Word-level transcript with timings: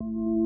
you 0.00 0.37